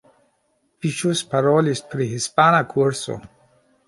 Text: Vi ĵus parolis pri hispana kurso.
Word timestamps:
Vi 0.85 0.89
ĵus 1.01 1.19
parolis 1.33 1.81
pri 1.91 2.07
hispana 2.13 2.63
kurso. 2.73 3.19